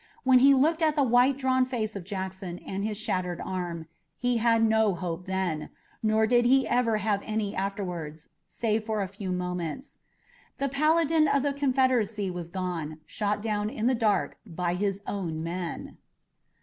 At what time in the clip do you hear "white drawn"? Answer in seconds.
1.03-1.63